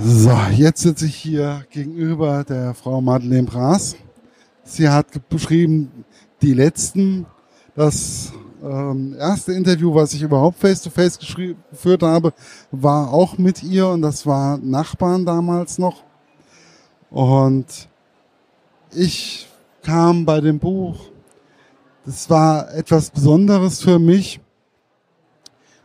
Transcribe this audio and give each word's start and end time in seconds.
So, 0.00 0.32
jetzt 0.52 0.80
sitze 0.80 1.04
ich 1.04 1.16
hier 1.16 1.66
gegenüber 1.68 2.44
der 2.44 2.72
Frau 2.72 3.02
Madeleine 3.02 3.42
Braas. 3.42 3.94
Sie 4.64 4.88
hat 4.88 5.28
beschrieben, 5.28 6.06
die 6.40 6.54
letzten, 6.54 7.26
das 7.74 8.32
ähm, 8.62 9.14
erste 9.18 9.52
Interview, 9.52 9.94
was 9.94 10.14
ich 10.14 10.22
überhaupt 10.22 10.58
face-to-face 10.58 11.20
-face 11.20 11.56
geführt 11.70 12.02
habe, 12.02 12.32
war 12.70 13.12
auch 13.12 13.36
mit 13.36 13.62
ihr 13.62 13.86
und 13.88 14.00
das 14.00 14.26
war 14.26 14.56
Nachbarn 14.56 15.26
damals 15.26 15.76
noch. 15.78 16.02
Und 17.10 17.66
ich 18.92 19.46
kam 19.82 20.24
bei 20.24 20.40
dem 20.40 20.58
Buch, 20.58 21.10
das 22.06 22.30
war 22.30 22.72
etwas 22.72 23.10
Besonderes 23.10 23.82
für 23.82 23.98
mich. 23.98 24.40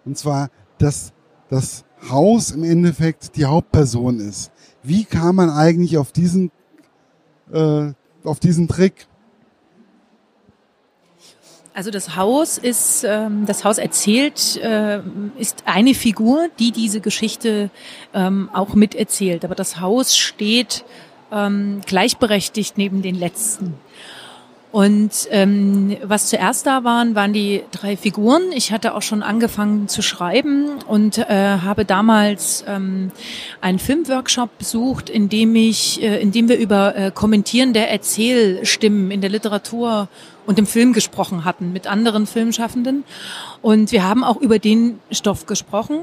Und 0.06 0.18
zwar, 0.18 0.50
dass 0.78 1.12
das 1.50 1.84
Haus 2.10 2.52
im 2.52 2.64
Endeffekt 2.64 3.36
die 3.36 3.46
Hauptperson 3.46 4.20
ist. 4.20 4.52
Wie 4.84 5.06
kam 5.06 5.36
man 5.36 5.50
eigentlich 5.50 5.98
auf 5.98 6.12
diesen, 6.12 6.52
äh, 7.52 7.92
auf 8.24 8.40
diesen 8.40 8.68
Trick? 8.68 9.08
Also 11.74 11.92
das 11.92 12.16
Haus 12.16 12.58
ist, 12.58 13.04
ähm, 13.04 13.46
das 13.46 13.64
Haus 13.64 13.78
erzählt, 13.78 14.58
äh, 14.58 15.00
ist 15.38 15.64
eine 15.66 15.94
Figur, 15.94 16.50
die 16.58 16.72
diese 16.72 17.02
Geschichte 17.02 17.70
ähm, 18.16 18.50
auch 18.52 18.74
miterzählt. 18.74 19.46
Aber 19.46 19.54
das 19.54 19.80
Haus 19.80 20.18
steht 20.18 20.86
ähm, 21.32 21.82
gleichberechtigt 21.86 22.80
neben 22.80 23.04
den 23.04 23.14
letzten. 23.14 23.76
Und 24.72 25.30
ähm, 25.32 25.96
was 26.04 26.28
zuerst 26.28 26.66
da 26.68 26.84
waren, 26.84 27.16
waren 27.16 27.32
die 27.32 27.64
drei 27.72 27.96
Figuren. 27.96 28.44
Ich 28.54 28.74
hatte 28.74 28.96
auch 28.96 29.02
schon 29.02 29.24
angefangen 29.24 29.88
zu 29.88 30.02
schreiben 30.02 30.80
und 30.88 31.18
äh, 31.18 31.60
habe 31.64 31.86
damals 31.86 32.66
ähm, 32.68 33.12
einen 33.62 33.80
Filmworkshop 33.80 34.58
besucht, 34.58 35.10
in 35.10 35.30
dem 35.30 35.56
ich, 35.56 36.04
äh, 36.04 36.22
in 36.22 36.32
dem 36.32 36.50
wir 36.50 36.58
über 36.58 36.96
äh, 36.96 37.12
Kommentieren 37.12 37.72
der 37.72 37.90
Erzählstimmen 37.90 39.10
in 39.10 39.22
der 39.22 39.30
Literatur 39.30 40.10
und 40.46 40.60
im 40.60 40.66
Film 40.66 40.92
gesprochen 40.92 41.46
hatten 41.46 41.72
mit 41.72 41.88
anderen 41.88 42.28
Filmschaffenden. 42.28 43.06
Und 43.62 43.94
wir 43.94 44.04
haben 44.04 44.26
auch 44.26 44.38
über 44.38 44.60
den 44.60 45.00
Stoff 45.12 45.46
gesprochen. 45.46 46.02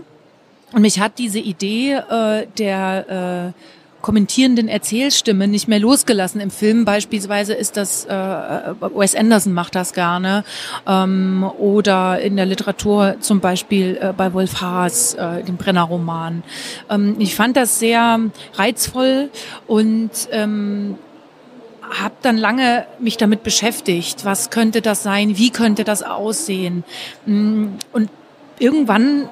Und 0.73 0.83
mich 0.83 1.01
hat 1.01 1.19
diese 1.19 1.39
Idee 1.39 1.93
äh, 1.95 2.47
der 2.59 3.53
äh, 3.55 3.84
kommentierenden 4.05 4.69
Erzählstimme 4.69 5.49
nicht 5.49 5.67
mehr 5.67 5.79
losgelassen. 5.79 6.39
Im 6.39 6.51
Film 6.51 6.85
beispielsweise 6.85 7.55
ist 7.55 7.79
das, 7.79 8.05
äh, 8.05 8.11
Wes 8.11 9.15
Anderson 9.15 9.55
macht 9.55 9.75
das 9.75 9.95
gerne, 9.95 10.45
ähm, 10.87 11.43
oder 11.57 12.21
in 12.21 12.37
der 12.37 12.45
Literatur 12.45 13.17
zum 13.21 13.41
Beispiel 13.41 13.99
äh, 13.99 14.13
bei 14.15 14.35
Wolf 14.35 14.61
Haas, 14.61 15.15
äh, 15.15 15.43
dem 15.43 15.57
Brenner-Roman. 15.57 16.43
Ähm, 16.91 17.17
ich 17.19 17.35
fand 17.35 17.57
das 17.57 17.79
sehr 17.79 18.21
reizvoll 18.57 19.31
und 19.67 20.11
ähm, 20.33 20.99
habe 21.91 22.15
dann 22.21 22.37
lange 22.37 22.85
mich 22.99 23.17
damit 23.17 23.43
beschäftigt, 23.43 24.27
was 24.27 24.51
könnte 24.51 24.83
das 24.83 25.03
sein, 25.03 25.39
wie 25.39 25.49
könnte 25.49 25.83
das 25.83 26.03
aussehen. 26.03 26.85
Mm, 27.25 27.69
und 27.95 28.11
irgendwann 28.59 29.31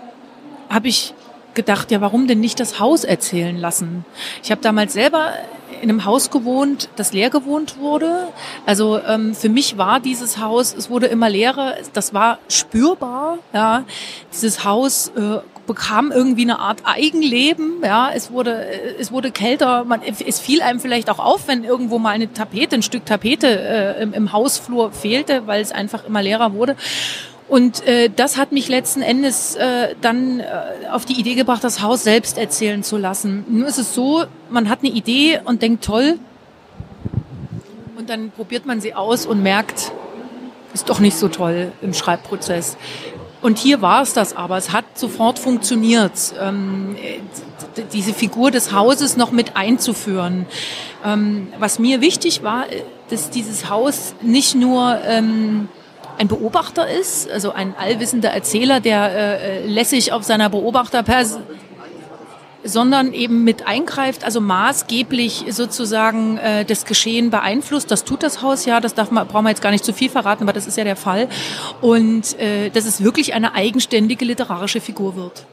habe 0.70 0.89
ich 0.89 1.12
gedacht, 1.55 1.91
ja, 1.91 2.00
warum 2.00 2.27
denn 2.27 2.41
nicht 2.41 2.61
das 2.61 2.81
Haus 2.81 3.05
erzählen 3.05 3.56
lassen? 3.56 4.05
Ich 4.42 4.50
habe 4.50 4.61
damals 4.61 4.92
selber 4.92 5.33
in 5.83 5.91
einem 5.91 6.05
Haus 6.05 6.31
gewohnt, 6.31 6.89
das 6.97 7.12
leer 7.12 7.28
gewohnt 7.28 7.78
wurde. 7.78 8.28
Also 8.67 9.00
ähm, 9.00 9.34
für 9.34 9.48
mich 9.48 9.77
war 9.78 9.98
dieses 9.98 10.39
Haus, 10.39 10.75
es 10.77 10.89
wurde 10.91 11.06
immer 11.06 11.28
leerer, 11.28 11.75
das 11.92 12.14
war 12.14 12.39
spürbar. 12.48 13.39
Ja, 13.53 13.84
dieses 14.33 14.64
Haus 14.64 15.09
äh, 15.09 15.39
bekam 15.67 16.12
irgendwie 16.12 16.42
eine 16.42 16.61
Art 16.61 16.83
Eigenleben. 16.84 17.83
Ja, 17.83 18.11
es 18.14 18.31
wurde 18.31 18.64
es 18.98 19.11
wurde 19.11 19.33
kälter. 19.33 19.84
Man, 19.84 20.00
es 20.03 20.39
fiel 20.39 20.62
einem 20.62 20.78
vielleicht 20.78 21.11
auch 21.11 21.19
auf, 21.19 21.48
wenn 21.48 21.64
irgendwo 21.64 21.98
mal 21.98 22.11
eine 22.11 22.33
Tapete, 22.33 22.77
ein 22.77 22.83
Stück 22.83 23.05
Tapete 23.05 23.48
äh, 23.48 24.03
im, 24.03 24.12
im 24.12 24.33
Hausflur 24.33 24.92
fehlte, 24.92 25.47
weil 25.47 25.61
es 25.62 25.72
einfach 25.72 26.05
immer 26.05 26.22
leerer 26.22 26.55
wurde. 26.55 26.76
Und 27.52 27.86
äh, 27.86 28.08
das 28.08 28.38
hat 28.38 28.52
mich 28.52 28.68
letzten 28.68 29.02
Endes 29.02 29.56
äh, 29.56 29.94
dann 30.00 30.40
äh, 30.40 30.88
auf 30.90 31.04
die 31.04 31.20
Idee 31.20 31.34
gebracht, 31.34 31.62
das 31.62 31.82
Haus 31.82 32.02
selbst 32.02 32.38
erzählen 32.38 32.82
zu 32.82 32.96
lassen. 32.96 33.44
Nur 33.46 33.68
ist 33.68 33.76
es 33.76 33.94
so, 33.94 34.24
man 34.48 34.70
hat 34.70 34.78
eine 34.78 34.88
Idee 34.88 35.38
und 35.44 35.60
denkt, 35.60 35.84
toll. 35.84 36.18
Und 37.98 38.08
dann 38.08 38.30
probiert 38.30 38.64
man 38.64 38.80
sie 38.80 38.94
aus 38.94 39.26
und 39.26 39.42
merkt, 39.42 39.92
ist 40.72 40.88
doch 40.88 40.98
nicht 40.98 41.14
so 41.14 41.28
toll 41.28 41.72
im 41.82 41.92
Schreibprozess. 41.92 42.78
Und 43.42 43.58
hier 43.58 43.82
war 43.82 44.00
es 44.00 44.14
das 44.14 44.34
aber. 44.34 44.56
Es 44.56 44.72
hat 44.72 44.86
sofort 44.94 45.38
funktioniert, 45.38 46.32
ähm, 46.40 46.96
diese 47.92 48.14
Figur 48.14 48.50
des 48.50 48.72
Hauses 48.72 49.19
noch 49.19 49.30
mit 49.30 49.58
einzuführen. 49.58 50.46
Ähm, 51.04 51.48
was 51.58 51.78
mir 51.78 52.00
wichtig 52.00 52.42
war, 52.42 52.64
dass 53.10 53.28
dieses 53.28 53.69
Haus 53.69 54.14
nicht 54.22 54.54
nur 54.54 54.98
ähm, 55.04 55.69
ein 56.22 56.28
Beobachter 56.28 56.88
ist, 56.88 57.28
also 57.28 57.53
ein 57.53 57.75
allwissender 57.77 58.31
Erzähler, 58.31 58.81
der 58.81 59.10
äh, 59.10 59.66
lässig 59.66 60.12
auf 60.12 60.22
seiner 60.22 60.49
Beobachterpers 60.49 61.41
sondern 62.65 63.12
eben 63.12 63.43
mit 63.43 63.66
eingreift, 63.66 64.25
also 64.25 64.41
maßgeblich 64.41 65.47
sozusagen 65.50 66.38
äh, 66.38 66.65
das 66.65 66.84
Geschehen 66.84 67.31
beeinflusst. 67.31 67.91
Das 67.91 68.05
tut 68.05 68.22
das 68.22 68.41
Haus 68.41 68.66
ja, 68.66 68.78
das 68.78 68.94
darf 68.94 69.11
man, 69.11 69.27
brauchen 69.27 69.47
wir 69.47 69.50
jetzt 69.50 69.62
gar 69.62 69.72
nicht 69.72 69.84
zu 69.84 69.93
viel 69.93 70.09
verraten, 70.09 70.44
aber 70.44 70.53
das 70.53 70.69
ist 70.69 70.78
ja 70.78 70.84
der 70.84 70.94
Fall. 70.94 71.28
Und 71.81 72.38
äh, 72.38 72.71
dass 72.71 72.87
es 72.87 73.03
wirklich 73.03 73.34
eine 73.34 73.55
eigenständige 73.56 74.25
literarische 74.25 74.81
Figur 74.81 75.16
wird. 75.16 75.44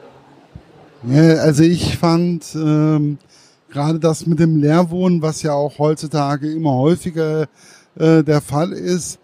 Ja, 1.08 1.42
also 1.42 1.64
ich 1.64 1.98
fand 1.98 2.44
ähm, 2.54 3.18
gerade 3.70 3.98
das 3.98 4.24
mit 4.26 4.38
dem 4.38 4.60
Leerwohnen, 4.60 5.20
was 5.20 5.42
ja 5.42 5.52
auch 5.52 5.80
heutzutage 5.80 6.52
immer 6.52 6.74
häufiger 6.74 7.48
äh, 7.98 8.22
der 8.22 8.40
Fall 8.40 8.70
ist, 8.70 9.18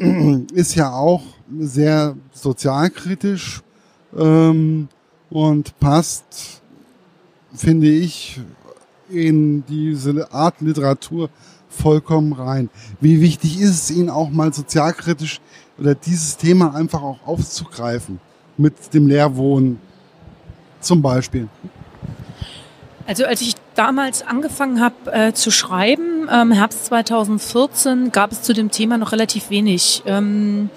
ist 0.54 0.74
ja 0.74 0.92
auch 0.92 1.22
sehr 1.58 2.16
sozialkritisch 2.32 3.60
ähm, 4.16 4.88
und 5.28 5.78
passt, 5.78 6.62
finde 7.54 7.88
ich, 7.88 8.40
in 9.10 9.64
diese 9.66 10.32
Art 10.32 10.60
Literatur 10.60 11.28
vollkommen 11.68 12.32
rein. 12.32 12.70
Wie 13.00 13.20
wichtig 13.20 13.60
ist 13.60 13.70
es 13.70 13.90
Ihnen 13.90 14.10
auch 14.10 14.30
mal 14.30 14.52
sozialkritisch 14.52 15.40
oder 15.78 15.94
dieses 15.94 16.36
Thema 16.36 16.74
einfach 16.74 17.02
auch 17.02 17.18
aufzugreifen 17.26 18.20
mit 18.56 18.94
dem 18.94 19.06
Leerwohnen 19.06 19.78
zum 20.80 21.02
Beispiel? 21.02 21.48
Also 23.06 23.24
als 23.24 23.40
ich 23.40 23.54
damals 23.74 24.22
angefangen 24.22 24.80
habe 24.80 25.12
äh, 25.12 25.32
zu 25.32 25.50
schreiben, 25.50 26.28
ähm, 26.30 26.52
Herbst 26.52 26.86
2014, 26.86 28.12
gab 28.12 28.32
es 28.32 28.42
zu 28.42 28.52
dem 28.52 28.70
Thema 28.70 28.98
noch 28.98 29.12
relativ 29.12 29.50
wenig. 29.50 30.02
Ähm, 30.06 30.70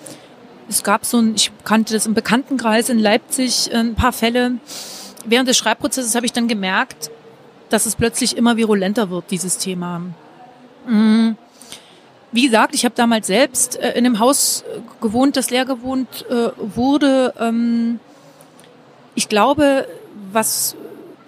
es 0.69 0.84
gab 0.84 1.06
so 1.06 1.19
ein, 1.19 1.35
ich 1.35 1.51
kannte 1.63 1.94
das 1.94 2.06
im 2.06 2.13
Bekanntenkreis 2.13 2.89
in 2.89 3.00
Leipzig, 3.00 3.72
äh, 3.72 3.78
ein 3.78 3.95
paar 3.95 4.13
Fälle. 4.13 4.53
Während 5.25 5.47
des 5.47 5.57
Schreibprozesses 5.57 6.16
habe 6.16 6.25
ich 6.25 6.34
dann 6.34 6.47
gemerkt, 6.47 7.11
dass 7.69 7.85
es 7.85 7.95
plötzlich 7.95 8.38
immer 8.38 8.57
virulenter 8.57 9.09
wird, 9.09 9.31
dieses 9.31 9.57
Thema. 9.57 10.01
Mhm. 10.88 11.38
Wie 12.31 12.45
gesagt, 12.45 12.73
ich 12.73 12.84
habe 12.84 12.95
damals 12.95 13.28
selbst 13.28 13.75
äh, 13.75 13.91
in 13.91 14.05
einem 14.05 14.19
Haus 14.19 14.63
äh, 14.63 14.79
gewohnt, 15.01 15.38
das 15.38 15.51
leer 15.51 15.66
gewohnt 15.66 16.25
äh, 16.29 16.50
wurde. 16.57 17.34
Ähm, 17.40 18.00
ich 19.13 19.29
glaube, 19.29 19.88
was 20.31 20.75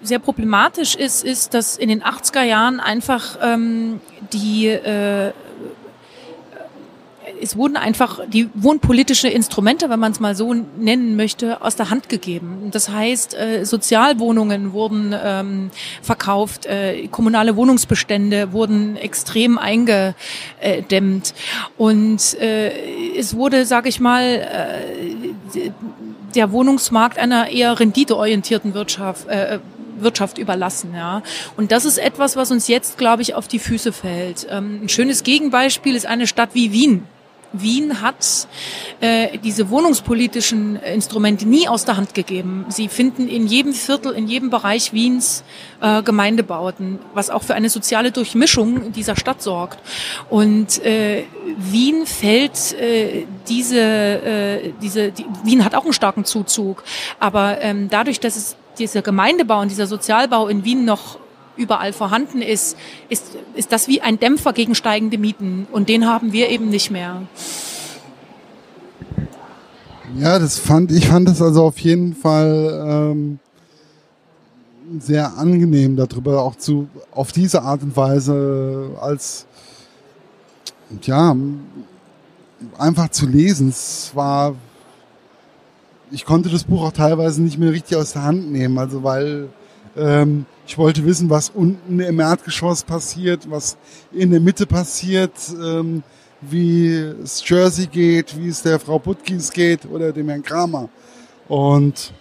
sehr 0.06 0.18
problematisch 0.18 0.94
ist, 0.94 1.24
ist, 1.24 1.54
dass 1.54 1.76
in 1.76 1.88
den 1.88 2.02
80er 2.02 2.42
Jahren 2.42 2.80
einfach 2.80 3.38
ähm, 3.42 4.00
die 4.32 4.66
äh, 4.68 5.32
es 7.40 7.56
wurden 7.56 7.76
einfach 7.76 8.20
die 8.28 8.48
wohnpolitische 8.54 9.28
Instrumente, 9.28 9.90
wenn 9.90 10.00
man 10.00 10.12
es 10.12 10.20
mal 10.20 10.34
so 10.34 10.54
nennen 10.54 11.16
möchte, 11.16 11.62
aus 11.62 11.76
der 11.76 11.90
Hand 11.90 12.08
gegeben. 12.08 12.68
Das 12.70 12.88
heißt, 12.88 13.34
äh, 13.34 13.64
Sozialwohnungen 13.64 14.72
wurden 14.72 15.14
ähm, 15.22 15.70
verkauft, 16.02 16.66
äh, 16.66 17.08
kommunale 17.08 17.56
Wohnungsbestände 17.56 18.52
wurden 18.52 18.96
extrem 18.96 19.58
eingedämmt 19.58 21.34
und 21.76 22.34
äh, 22.40 23.16
es 23.16 23.34
wurde, 23.34 23.66
sage 23.66 23.88
ich 23.88 24.00
mal, 24.00 24.22
äh, 24.24 25.70
der 26.34 26.52
Wohnungsmarkt 26.52 27.18
einer 27.18 27.48
eher 27.48 27.78
renditeorientierten 27.78 28.74
Wirtschaft 28.74 29.26
äh, 29.28 29.58
Wirtschaft 29.98 30.38
überlassen. 30.38 30.92
Ja. 30.94 31.22
Und 31.56 31.72
das 31.72 31.84
ist 31.84 31.98
etwas, 31.98 32.36
was 32.36 32.50
uns 32.50 32.68
jetzt, 32.68 32.98
glaube 32.98 33.22
ich, 33.22 33.34
auf 33.34 33.48
die 33.48 33.58
Füße 33.58 33.92
fällt. 33.92 34.46
Ähm, 34.50 34.80
ein 34.84 34.88
schönes 34.88 35.22
Gegenbeispiel 35.22 35.94
ist 35.94 36.06
eine 36.06 36.26
Stadt 36.26 36.50
wie 36.54 36.72
Wien. 36.72 37.06
Wien 37.52 38.00
hat 38.00 38.48
äh, 39.00 39.38
diese 39.38 39.70
wohnungspolitischen 39.70 40.76
Instrumente 40.76 41.46
nie 41.46 41.68
aus 41.68 41.84
der 41.84 41.96
Hand 41.96 42.14
gegeben. 42.14 42.66
Sie 42.68 42.88
finden 42.88 43.28
in 43.28 43.46
jedem 43.46 43.72
Viertel, 43.72 44.12
in 44.12 44.26
jedem 44.26 44.50
Bereich 44.50 44.92
Wiens 44.92 45.44
äh, 45.80 46.02
Gemeindebauten, 46.02 46.98
was 47.14 47.30
auch 47.30 47.42
für 47.42 47.54
eine 47.54 47.70
soziale 47.70 48.10
Durchmischung 48.10 48.92
dieser 48.92 49.16
Stadt 49.16 49.42
sorgt. 49.42 49.78
Und 50.28 50.84
äh, 50.84 51.24
Wien 51.58 52.06
fällt 52.06 52.72
äh, 52.74 53.26
diese, 53.48 53.80
äh, 53.80 54.72
diese 54.82 55.12
die, 55.12 55.26
Wien 55.44 55.64
hat 55.64 55.74
auch 55.74 55.84
einen 55.84 55.92
starken 55.92 56.24
Zuzug, 56.24 56.82
aber 57.20 57.60
ähm, 57.60 57.88
dadurch, 57.90 58.20
dass 58.20 58.36
es 58.36 58.56
dieser 58.78 59.02
Gemeindebau 59.02 59.60
und 59.60 59.70
dieser 59.70 59.86
Sozialbau 59.86 60.48
in 60.48 60.64
Wien 60.64 60.84
noch 60.84 61.18
überall 61.56 61.92
vorhanden 61.92 62.42
ist, 62.42 62.76
ist, 63.08 63.24
ist 63.54 63.72
das 63.72 63.88
wie 63.88 64.00
ein 64.00 64.18
Dämpfer 64.18 64.52
gegen 64.52 64.74
steigende 64.74 65.18
Mieten. 65.18 65.66
Und 65.72 65.88
den 65.88 66.06
haben 66.06 66.32
wir 66.32 66.48
eben 66.50 66.68
nicht 66.68 66.90
mehr. 66.90 67.22
Ja, 70.18 70.38
das 70.38 70.58
fand 70.58 70.92
ich 70.92 71.08
fand 71.08 71.28
es 71.28 71.42
also 71.42 71.64
auf 71.64 71.78
jeden 71.78 72.14
Fall 72.14 72.86
ähm, 72.88 73.38
sehr 74.98 75.36
angenehm 75.36 75.96
darüber 75.96 76.42
auch 76.42 76.56
zu 76.56 76.88
auf 77.10 77.32
diese 77.32 77.62
Art 77.62 77.82
und 77.82 77.96
Weise 77.96 78.90
als 79.00 79.46
ja 81.02 81.36
einfach 82.78 83.08
zu 83.10 83.26
lesen. 83.26 83.68
Es 83.68 84.12
war 84.14 84.54
ich 86.10 86.24
konnte 86.24 86.48
das 86.48 86.64
Buch 86.64 86.84
auch 86.84 86.92
teilweise 86.92 87.42
nicht 87.42 87.58
mehr 87.58 87.72
richtig 87.72 87.96
aus 87.96 88.12
der 88.12 88.22
Hand 88.22 88.50
nehmen, 88.50 88.78
also 88.78 89.02
weil 89.02 89.48
ähm, 89.96 90.46
ich 90.66 90.78
wollte 90.78 91.04
wissen, 91.04 91.30
was 91.30 91.50
unten 91.50 92.00
im 92.00 92.20
Erdgeschoss 92.20 92.82
passiert, 92.82 93.50
was 93.50 93.76
in 94.12 94.30
der 94.30 94.40
Mitte 94.40 94.66
passiert, 94.66 95.32
ähm, 95.62 96.02
wie 96.40 96.88
es 96.92 97.48
Jersey 97.48 97.86
geht, 97.86 98.36
wie 98.38 98.48
es 98.48 98.62
der 98.62 98.78
Frau 98.78 98.98
Putkins 98.98 99.50
geht 99.52 99.86
oder 99.86 100.12
dem 100.12 100.28
Herrn 100.28 100.42
Kramer. 100.42 100.88
Und 101.48 102.12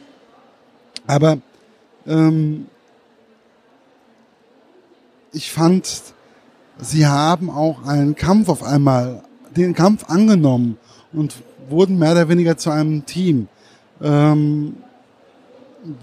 aber 1.08 1.40
ähm, 2.08 2.68
ich 5.32 5.52
fand, 5.52 6.02
sie 6.80 7.06
haben 7.06 7.50
auch 7.50 7.86
einen 7.86 8.16
Kampf 8.16 8.50
auf 8.50 8.64
einmal, 8.64 9.24
den 9.56 9.74
Kampf 9.74 10.10
angenommen 10.10 10.78
und 11.14 11.36
wurden 11.70 12.00
mehr 12.00 12.12
oder 12.12 12.30
weniger 12.30 12.58
zu 12.58 12.70
einem 12.70 13.06
Team. 13.06 13.48
Ähm, 14.02 14.76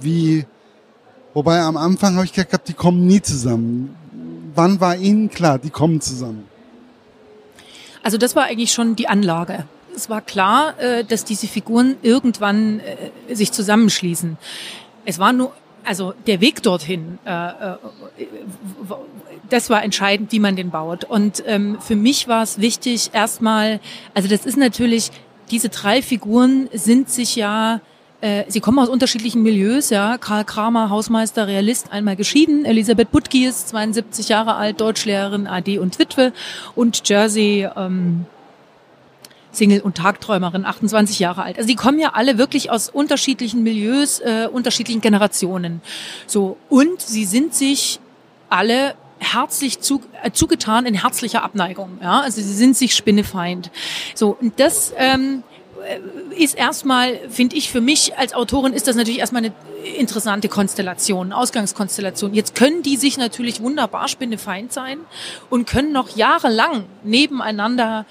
wie, 0.00 0.44
wobei 1.34 1.60
am 1.60 1.76
Anfang 1.76 2.14
habe 2.16 2.24
ich 2.24 2.32
gedacht, 2.32 2.62
die 2.68 2.74
kommen 2.74 3.06
nie 3.06 3.20
zusammen. 3.20 3.94
Wann 4.54 4.80
war 4.80 4.96
Ihnen 4.96 5.30
klar, 5.30 5.58
die 5.58 5.70
kommen 5.70 6.00
zusammen? 6.00 6.46
Also 8.02 8.18
das 8.18 8.34
war 8.36 8.44
eigentlich 8.44 8.72
schon 8.72 8.96
die 8.96 9.08
Anlage. 9.08 9.64
Es 9.94 10.10
war 10.10 10.20
klar, 10.20 10.78
äh, 10.80 11.04
dass 11.04 11.24
diese 11.24 11.46
Figuren 11.46 11.96
irgendwann 12.02 12.80
äh, 12.80 13.34
sich 13.34 13.52
zusammenschließen. 13.52 14.38
Es 15.04 15.18
war 15.18 15.32
nur, 15.32 15.52
also 15.84 16.14
der 16.26 16.40
Weg 16.40 16.62
dorthin, 16.62 17.18
äh, 17.24 17.52
das 19.50 19.68
war 19.68 19.82
entscheidend, 19.84 20.32
wie 20.32 20.38
man 20.38 20.56
den 20.56 20.70
baut. 20.70 21.04
Und 21.04 21.42
ähm, 21.46 21.78
für 21.80 21.96
mich 21.96 22.26
war 22.26 22.42
es 22.42 22.60
wichtig, 22.60 23.10
erstmal, 23.12 23.80
also 24.14 24.28
das 24.28 24.46
ist 24.46 24.56
natürlich, 24.56 25.10
diese 25.50 25.68
drei 25.68 26.02
Figuren 26.02 26.68
sind 26.72 27.10
sich 27.10 27.36
ja 27.36 27.80
äh, 28.22 28.44
Sie 28.46 28.60
kommen 28.60 28.78
aus 28.78 28.88
unterschiedlichen 28.88 29.42
Milieus, 29.42 29.90
ja. 29.90 30.16
Karl 30.16 30.44
Kramer, 30.44 30.90
Hausmeister, 30.90 31.48
Realist, 31.48 31.90
einmal 31.90 32.14
geschieden. 32.14 32.64
Elisabeth 32.64 33.10
Butki 33.10 33.46
ist 33.46 33.70
72 33.70 34.28
Jahre 34.28 34.54
alt, 34.54 34.80
Deutschlehrerin, 34.80 35.48
AD 35.48 35.78
und 35.80 35.98
Witwe. 35.98 36.32
Und 36.76 37.08
Jersey, 37.08 37.68
ähm, 37.76 38.26
Single 39.50 39.80
und 39.80 39.96
Tagträumerin, 39.96 40.64
28 40.64 41.18
Jahre 41.18 41.42
alt. 41.42 41.58
Also 41.58 41.66
die 41.66 41.74
kommen 41.74 41.98
ja 41.98 42.12
alle 42.14 42.38
wirklich 42.38 42.70
aus 42.70 42.88
unterschiedlichen 42.88 43.64
Milieus, 43.64 44.20
äh, 44.20 44.48
unterschiedlichen 44.50 45.00
Generationen. 45.00 45.82
So 46.26 46.56
und 46.68 47.00
sie 47.00 47.24
sind 47.24 47.54
sich 47.54 48.00
alle 48.48 48.94
herzlich 49.22 49.80
zu, 49.80 50.02
äh, 50.22 50.30
zugetan 50.32 50.86
in 50.86 50.94
herzlicher 50.94 51.42
Abneigung. 51.42 51.98
Ja, 52.02 52.20
also 52.20 52.40
sie 52.40 52.54
sind 52.54 52.76
sich 52.76 52.94
spinnefeind. 52.94 53.70
So 54.14 54.36
und 54.40 54.58
das 54.60 54.92
ähm, 54.96 55.42
äh, 55.86 56.42
ist 56.42 56.56
erstmal, 56.56 57.18
finde 57.28 57.56
ich, 57.56 57.70
für 57.70 57.80
mich 57.80 58.16
als 58.18 58.34
Autorin 58.34 58.72
ist 58.72 58.88
das 58.88 58.96
natürlich 58.96 59.20
erstmal 59.20 59.44
eine 59.44 59.52
interessante 59.98 60.48
Konstellation, 60.48 61.32
Ausgangskonstellation. 61.32 62.34
Jetzt 62.34 62.54
können 62.54 62.82
die 62.82 62.96
sich 62.96 63.18
natürlich 63.18 63.60
wunderbar 63.60 64.08
Spinnefeind 64.08 64.72
sein 64.72 64.98
und 65.50 65.66
können 65.66 65.92
noch 65.92 66.16
jahrelang 66.16 66.84
nebeneinander 67.02 68.06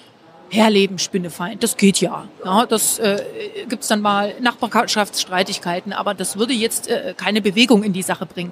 herleben, 0.52 1.00
Spinnefeind. 1.00 1.64
Das 1.64 1.78
geht 1.78 2.02
ja. 2.02 2.26
ja 2.44 2.66
das 2.66 3.00
äh, 3.00 3.24
gibt 3.70 3.90
dann 3.90 4.02
mal 4.02 4.34
Nachbarschaftsstreitigkeiten, 4.42 5.94
aber 5.94 6.14
das 6.14 6.38
würde 6.38 6.54
jetzt 6.54 6.90
äh, 6.90 7.14
keine 7.16 7.42
Bewegung 7.42 7.84
in 7.84 7.94
die 7.94 8.02
Sache 8.02 8.26
bringen. 8.26 8.52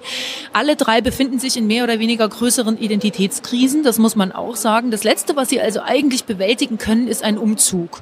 Alle 0.53 0.77
drei 0.77 1.01
befinden 1.01 1.39
sich 1.39 1.57
in 1.57 1.67
mehr 1.67 1.83
oder 1.83 1.99
weniger 1.99 2.27
größeren 2.27 2.77
Identitätskrisen, 2.77 3.83
das 3.83 3.99
muss 3.99 4.15
man 4.15 4.31
auch 4.31 4.55
sagen. 4.55 4.91
Das 4.91 5.03
Letzte, 5.03 5.35
was 5.35 5.49
sie 5.49 5.59
also 5.59 5.81
eigentlich 5.81 6.23
bewältigen 6.23 6.77
können, 6.77 7.07
ist 7.07 7.21
ein 7.21 7.37
Umzug. 7.37 8.01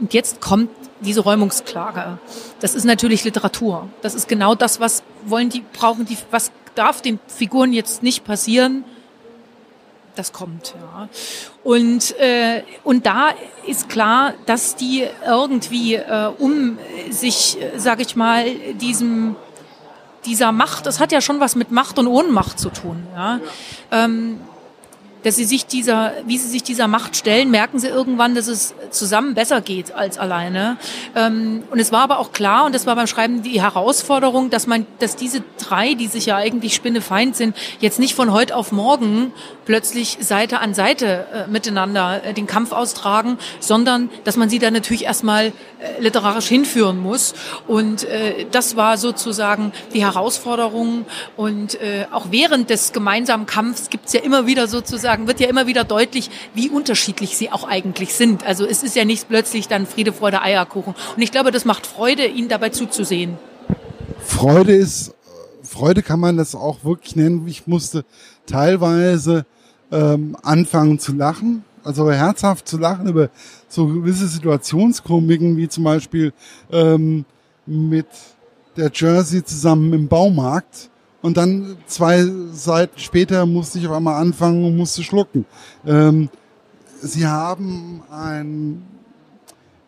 Und 0.00 0.12
jetzt 0.12 0.40
kommt 0.40 0.70
diese 1.00 1.20
Räumungsklage. 1.20 2.18
Das 2.60 2.74
ist 2.74 2.84
natürlich 2.84 3.22
Literatur. 3.24 3.88
Das 4.02 4.14
ist 4.14 4.28
genau 4.28 4.54
das, 4.54 4.80
was 4.80 5.04
wollen 5.24 5.48
die, 5.48 5.62
brauchen 5.72 6.06
die, 6.06 6.16
was 6.30 6.50
darf 6.74 7.02
den 7.02 7.20
Figuren 7.28 7.72
jetzt 7.72 8.02
nicht 8.02 8.24
passieren. 8.24 8.84
Das 10.16 10.32
kommt, 10.32 10.74
ja. 10.80 11.08
Und, 11.62 12.18
äh, 12.18 12.62
und 12.84 13.04
da 13.04 13.28
ist 13.66 13.90
klar, 13.90 14.32
dass 14.46 14.74
die 14.74 15.06
irgendwie, 15.26 15.94
äh, 15.94 16.32
um 16.38 16.78
sich, 17.10 17.60
äh, 17.60 17.78
sage 17.78 18.02
ich 18.02 18.16
mal, 18.16 18.46
diesem, 18.80 19.36
dieser 20.24 20.52
Macht, 20.52 20.86
das 20.86 21.00
hat 21.00 21.12
ja 21.12 21.20
schon 21.20 21.38
was 21.38 21.54
mit 21.54 21.70
Macht 21.70 21.98
und 21.98 22.06
Ohnmacht 22.06 22.58
zu 22.58 22.70
tun, 22.70 23.06
ja. 23.14 23.40
Ähm, 23.92 24.40
dass 25.26 25.34
sie 25.34 25.44
sich 25.44 25.66
dieser, 25.66 26.12
wie 26.24 26.38
sie 26.38 26.46
sich 26.46 26.62
dieser 26.62 26.86
Macht 26.86 27.16
stellen, 27.16 27.50
merken 27.50 27.80
sie 27.80 27.88
irgendwann, 27.88 28.36
dass 28.36 28.46
es 28.46 28.76
zusammen 28.90 29.34
besser 29.34 29.60
geht 29.60 29.92
als 29.92 30.18
alleine. 30.18 30.76
Ähm, 31.16 31.64
und 31.68 31.80
es 31.80 31.90
war 31.90 32.02
aber 32.02 32.20
auch 32.20 32.30
klar, 32.30 32.64
und 32.64 32.76
das 32.76 32.86
war 32.86 32.94
beim 32.94 33.08
Schreiben 33.08 33.42
die 33.42 33.60
Herausforderung, 33.60 34.50
dass 34.50 34.68
man, 34.68 34.86
dass 35.00 35.16
diese 35.16 35.42
drei, 35.58 35.94
die 35.94 36.06
sich 36.06 36.26
ja 36.26 36.36
eigentlich 36.36 36.76
spinnefeind 36.76 37.34
sind, 37.34 37.56
jetzt 37.80 37.98
nicht 37.98 38.14
von 38.14 38.30
heute 38.30 38.54
auf 38.54 38.70
morgen 38.70 39.32
plötzlich 39.64 40.18
Seite 40.20 40.60
an 40.60 40.74
Seite 40.74 41.26
äh, 41.34 41.50
miteinander 41.50 42.22
äh, 42.24 42.32
den 42.32 42.46
Kampf 42.46 42.70
austragen, 42.70 43.36
sondern 43.58 44.10
dass 44.22 44.36
man 44.36 44.48
sie 44.48 44.60
dann 44.60 44.74
natürlich 44.74 45.06
erstmal 45.06 45.46
äh, 45.46 45.52
literarisch 46.00 46.46
hinführen 46.46 46.98
muss. 46.98 47.34
Und 47.66 48.04
äh, 48.04 48.46
das 48.52 48.76
war 48.76 48.96
sozusagen 48.96 49.72
die 49.92 50.02
Herausforderung. 50.02 51.04
Und 51.36 51.80
äh, 51.80 52.06
auch 52.12 52.26
während 52.30 52.70
des 52.70 52.92
gemeinsamen 52.92 53.46
Kampfs 53.46 53.90
gibt 53.90 54.06
es 54.06 54.12
ja 54.12 54.20
immer 54.20 54.46
wieder 54.46 54.68
sozusagen 54.68 55.15
sagen, 55.16 55.26
wird 55.26 55.40
ja 55.40 55.48
immer 55.48 55.66
wieder 55.66 55.84
deutlich, 55.84 56.30
wie 56.54 56.68
unterschiedlich 56.68 57.36
sie 57.36 57.50
auch 57.50 57.64
eigentlich 57.66 58.14
sind. 58.14 58.44
Also 58.44 58.66
es 58.66 58.82
ist 58.82 58.96
ja 58.96 59.04
nicht 59.04 59.28
plötzlich 59.28 59.68
dann 59.68 59.86
Friede, 59.86 60.12
Freude, 60.12 60.42
Eierkuchen. 60.42 60.94
Und 61.16 61.22
ich 61.22 61.32
glaube, 61.32 61.50
das 61.50 61.64
macht 61.64 61.86
Freude, 61.86 62.26
ihnen 62.26 62.48
dabei 62.48 62.68
zuzusehen. 62.68 63.38
Freude 64.20 64.74
ist, 64.74 65.14
Freude 65.62 66.02
kann 66.02 66.20
man 66.20 66.36
das 66.36 66.54
auch 66.54 66.84
wirklich 66.84 67.16
nennen. 67.16 67.46
Ich 67.48 67.66
musste 67.66 68.04
teilweise 68.46 69.46
ähm, 69.90 70.36
anfangen 70.42 70.98
zu 70.98 71.12
lachen, 71.12 71.64
also 71.82 72.10
herzhaft 72.10 72.68
zu 72.68 72.76
lachen 72.78 73.08
über 73.08 73.30
so 73.68 73.86
gewisse 73.86 74.26
Situationskomiken, 74.26 75.56
wie 75.56 75.68
zum 75.68 75.84
Beispiel 75.84 76.32
ähm, 76.70 77.24
mit 77.64 78.06
der 78.76 78.90
Jersey 78.92 79.42
zusammen 79.42 79.92
im 79.92 80.08
Baumarkt 80.08 80.90
und 81.26 81.36
dann 81.36 81.76
zwei 81.88 82.24
Seiten 82.52 83.00
später 83.00 83.46
musste 83.46 83.80
ich 83.80 83.88
auf 83.88 83.96
einmal 83.96 84.22
anfangen 84.22 84.64
und 84.64 84.76
musste 84.76 85.02
schlucken. 85.02 85.44
Ähm, 85.84 86.28
sie 87.02 87.26
haben 87.26 88.00
ein 88.12 88.86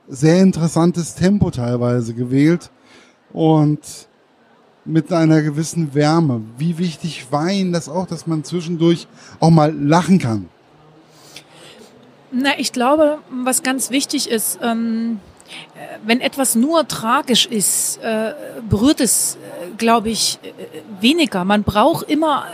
sehr 0.08 0.42
interessantes 0.42 1.14
Tempo 1.14 1.52
teilweise 1.52 2.12
gewählt 2.12 2.72
und 3.32 3.78
mit 4.84 5.12
einer 5.12 5.40
gewissen 5.42 5.94
Wärme. 5.94 6.40
Wie 6.56 6.76
wichtig 6.76 7.28
war 7.30 7.48
Ihnen 7.48 7.72
das 7.72 7.88
auch, 7.88 8.08
dass 8.08 8.26
man 8.26 8.42
zwischendurch 8.42 9.06
auch 9.38 9.50
mal 9.50 9.72
lachen 9.72 10.18
kann? 10.18 10.48
Na, 12.32 12.58
ich 12.58 12.72
glaube, 12.72 13.18
was 13.30 13.62
ganz 13.62 13.90
wichtig 13.90 14.28
ist, 14.28 14.58
ähm, 14.60 15.20
wenn 16.04 16.20
etwas 16.20 16.54
nur 16.54 16.86
tragisch 16.88 17.46
ist, 17.46 17.98
äh, 17.98 18.34
berührt 18.68 19.00
es, 19.00 19.36
äh, 19.36 19.70
glaube 19.76 20.10
ich, 20.10 20.38
äh, 20.42 21.02
weniger. 21.02 21.44
Man 21.44 21.62
braucht 21.62 22.08
immer 22.08 22.46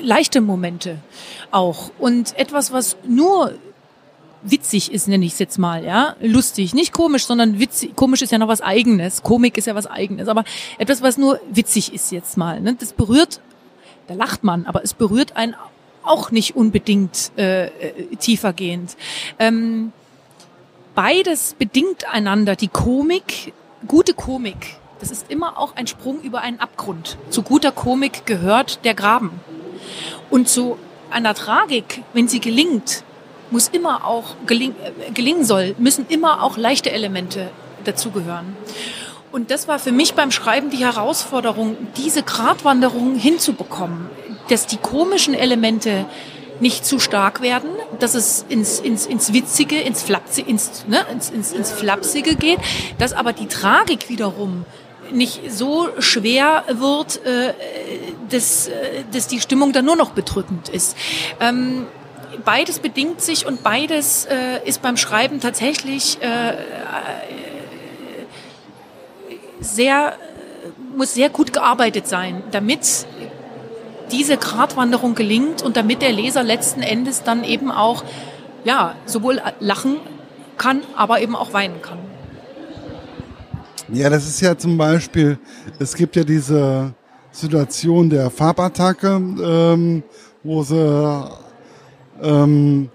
leichte 0.00 0.40
Momente 0.40 0.98
auch. 1.50 1.90
Und 1.98 2.38
etwas, 2.38 2.72
was 2.72 2.96
nur 3.06 3.52
witzig 4.42 4.92
ist, 4.92 5.08
nenne 5.08 5.24
ich 5.24 5.32
es 5.32 5.38
jetzt 5.38 5.58
mal, 5.58 5.84
ja, 5.84 6.16
lustig, 6.20 6.74
nicht 6.74 6.92
komisch, 6.92 7.24
sondern 7.24 7.58
witzig. 7.58 7.96
Komisch 7.96 8.20
ist 8.20 8.30
ja 8.30 8.38
noch 8.38 8.48
was 8.48 8.60
Eigenes, 8.60 9.22
Komik 9.22 9.56
ist 9.56 9.66
ja 9.66 9.74
was 9.74 9.86
Eigenes, 9.86 10.28
aber 10.28 10.44
etwas, 10.78 11.00
was 11.00 11.16
nur 11.16 11.40
witzig 11.50 11.94
ist 11.94 12.12
jetzt 12.12 12.36
mal, 12.36 12.60
ne? 12.60 12.76
das 12.78 12.92
berührt, 12.92 13.40
da 14.06 14.14
lacht 14.14 14.44
man, 14.44 14.66
aber 14.66 14.84
es 14.84 14.92
berührt 14.92 15.34
einen 15.36 15.56
auch 16.02 16.30
nicht 16.30 16.54
unbedingt 16.54 17.32
äh 17.36 17.70
tiefergehend. 18.18 18.96
Ähm, 19.38 19.92
beides 20.94 21.54
bedingt 21.58 22.08
einander. 22.12 22.56
Die 22.56 22.68
Komik, 22.68 23.52
gute 23.86 24.14
Komik, 24.14 24.76
das 25.00 25.10
ist 25.10 25.30
immer 25.30 25.58
auch 25.58 25.76
ein 25.76 25.86
Sprung 25.86 26.20
über 26.22 26.40
einen 26.40 26.60
Abgrund. 26.60 27.18
Zu 27.30 27.42
guter 27.42 27.72
Komik 27.72 28.26
gehört 28.26 28.84
der 28.84 28.94
Graben. 28.94 29.30
Und 30.30 30.48
zu 30.48 30.78
einer 31.10 31.34
Tragik, 31.34 32.02
wenn 32.12 32.28
sie 32.28 32.40
gelingt, 32.40 33.04
muss 33.50 33.68
immer 33.68 34.04
auch 34.04 34.34
geling, 34.46 34.74
äh, 34.82 35.12
gelingen 35.12 35.44
soll, 35.44 35.74
müssen 35.78 36.06
immer 36.08 36.42
auch 36.42 36.56
leichte 36.56 36.90
Elemente 36.90 37.50
dazugehören. 37.84 38.56
Und 39.30 39.50
das 39.50 39.68
war 39.68 39.78
für 39.78 39.92
mich 39.92 40.14
beim 40.14 40.30
Schreiben 40.30 40.70
die 40.70 40.84
Herausforderung, 40.84 41.76
diese 41.96 42.22
Gratwanderung 42.22 43.16
hinzubekommen, 43.16 44.08
dass 44.48 44.66
die 44.66 44.76
komischen 44.76 45.34
Elemente 45.34 46.06
nicht 46.60 46.86
zu 46.86 47.00
stark 47.00 47.42
werden, 47.42 47.68
dass 47.98 48.14
es 48.14 48.44
ins, 48.48 48.80
ins, 48.80 49.06
ins 49.06 49.32
Witzige, 49.32 49.80
ins, 49.80 50.02
Flapsige, 50.02 50.50
ins, 50.50 50.84
ne, 50.86 51.04
ins, 51.12 51.30
ins, 51.30 51.52
ins 51.52 51.70
Flapsige 51.70 52.36
geht, 52.36 52.58
dass 52.98 53.12
aber 53.12 53.32
die 53.32 53.46
Tragik 53.46 54.08
wiederum 54.08 54.64
nicht 55.12 55.52
so 55.52 55.88
schwer 55.98 56.64
wird, 56.68 57.24
äh, 57.24 57.52
dass, 58.30 58.68
äh, 58.68 59.04
dass 59.12 59.28
die 59.28 59.40
Stimmung 59.40 59.72
dann 59.72 59.84
nur 59.84 59.96
noch 59.96 60.10
bedrückend 60.10 60.68
ist. 60.68 60.96
Ähm, 61.40 61.86
beides 62.44 62.78
bedingt 62.78 63.20
sich 63.20 63.46
und 63.46 63.62
beides 63.62 64.26
äh, 64.26 64.66
ist 64.66 64.82
beim 64.82 64.96
Schreiben 64.96 65.40
tatsächlich 65.40 66.18
äh, 66.22 66.50
äh 66.50 66.54
sehr, 69.60 70.18
muss 70.94 71.14
sehr 71.14 71.30
gut 71.30 71.54
gearbeitet 71.54 72.06
sein, 72.06 72.42
damit 72.50 73.06
diese 74.12 74.36
Gratwanderung 74.36 75.14
gelingt 75.14 75.62
und 75.62 75.76
damit 75.76 76.02
der 76.02 76.12
Leser 76.12 76.42
letzten 76.42 76.82
Endes 76.82 77.22
dann 77.22 77.44
eben 77.44 77.70
auch, 77.70 78.04
ja, 78.64 78.94
sowohl 79.06 79.40
lachen 79.60 79.96
kann, 80.56 80.82
aber 80.96 81.20
eben 81.20 81.36
auch 81.36 81.52
weinen 81.52 81.82
kann. 81.82 81.98
Ja, 83.92 84.08
das 84.08 84.26
ist 84.26 84.40
ja 84.40 84.56
zum 84.56 84.78
Beispiel, 84.78 85.38
es 85.78 85.94
gibt 85.94 86.16
ja 86.16 86.24
diese 86.24 86.94
Situation 87.30 88.08
der 88.08 88.30
Farbattacke, 88.30 89.08
ähm, 89.16 90.02
wo 90.42 90.62
sie 90.62 91.30
ähm, 92.22 92.88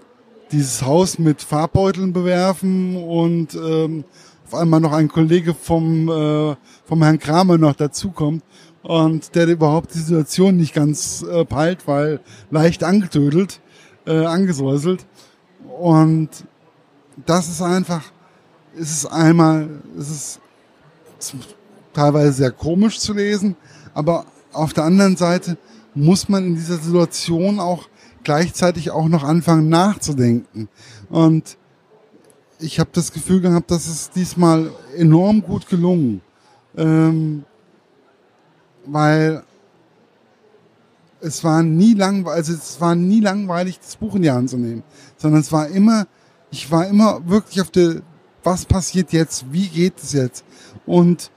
dieses 0.50 0.82
Haus 0.82 1.18
mit 1.18 1.42
Farbbeuteln 1.42 2.12
bewerfen 2.12 2.96
und 2.96 3.54
ähm, 3.54 4.04
auf 4.46 4.54
einmal 4.54 4.80
noch 4.80 4.92
ein 4.92 5.08
Kollege 5.08 5.54
vom, 5.54 6.08
äh, 6.08 6.56
vom 6.84 7.02
Herrn 7.02 7.20
Kramer 7.20 7.56
noch 7.56 7.76
dazukommt 7.76 8.42
und 8.82 9.34
der 9.34 9.46
überhaupt 9.46 9.94
die 9.94 9.98
Situation 9.98 10.56
nicht 10.56 10.74
ganz 10.74 11.22
äh, 11.22 11.44
peilt, 11.44 11.86
weil 11.86 12.20
leicht 12.50 12.82
angetödelt, 12.84 13.60
äh, 14.06 14.24
angesäuselt. 14.24 15.06
Und 15.78 16.28
das 17.26 17.48
ist 17.48 17.62
einfach, 17.62 18.02
es 18.74 18.90
ist 18.90 19.06
einmal, 19.06 19.68
es 19.98 20.10
ist 20.10 20.40
teilweise 21.92 22.32
sehr 22.32 22.50
komisch 22.50 22.98
zu 22.98 23.12
lesen, 23.12 23.56
aber 23.92 24.24
auf 24.52 24.72
der 24.72 24.84
anderen 24.84 25.16
Seite 25.16 25.58
muss 25.94 26.28
man 26.28 26.46
in 26.46 26.54
dieser 26.54 26.78
Situation 26.78 27.60
auch 27.60 27.88
gleichzeitig 28.24 28.90
auch 28.90 29.08
noch 29.08 29.24
anfangen 29.24 29.68
nachzudenken. 29.68 30.68
Und 31.08 31.56
ich 32.58 32.78
habe 32.78 32.90
das 32.92 33.12
Gefühl 33.12 33.40
gehabt, 33.40 33.70
dass 33.70 33.86
es 33.86 34.10
diesmal 34.10 34.70
enorm 34.96 35.42
gut 35.42 35.68
gelungen. 35.68 36.20
Ähm, 36.76 37.44
weil 38.90 39.42
es 41.20 41.44
war 41.44 41.62
nie 41.62 41.94
langweilig, 41.94 42.36
also 42.36 42.52
es 42.54 42.80
war 42.80 42.94
nie 42.94 43.20
langweilig, 43.20 43.78
das 43.80 43.96
Buch 43.96 44.14
in 44.14 44.22
die 44.22 44.30
Hand 44.30 44.50
zu 44.50 44.56
nehmen, 44.56 44.82
sondern 45.16 45.40
es 45.40 45.52
war 45.52 45.68
immer, 45.68 46.06
ich 46.50 46.70
war 46.70 46.86
immer 46.86 47.20
wirklich 47.28 47.60
auf 47.60 47.70
der, 47.70 48.02
was 48.42 48.64
passiert 48.64 49.12
jetzt, 49.12 49.44
wie 49.52 49.68
geht 49.68 50.02
es 50.02 50.12
jetzt 50.12 50.44
und 50.86 51.30